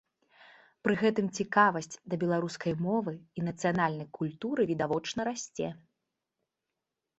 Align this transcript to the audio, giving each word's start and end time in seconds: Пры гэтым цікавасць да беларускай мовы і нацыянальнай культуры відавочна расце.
Пры 0.85 0.93
гэтым 1.01 1.27
цікавасць 1.43 1.99
да 2.13 2.19
беларускай 2.23 2.73
мовы 2.87 3.13
і 3.41 3.45
нацыянальнай 3.51 4.09
культуры 4.21 4.61
відавочна 4.75 5.21
расце. 5.33 5.69